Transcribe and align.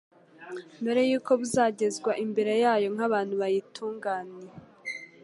mbere 0.81 1.01
y’uko 1.09 1.31
buzagezwa 1.39 2.11
imbere 2.23 2.53
yayo 2.63 2.87
nk’abantu 2.95 3.33
bayitunganiye. 3.41 4.51